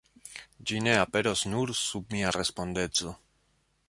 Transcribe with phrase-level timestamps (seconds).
[0.69, 3.13] Ĝi ne aperos nur sub mia respondeco.